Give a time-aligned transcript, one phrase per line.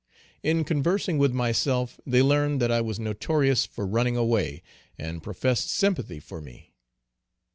[0.41, 4.63] In conversing with myself, they learned that I was notorious for running away,
[4.97, 6.73] and professed sympathy for me.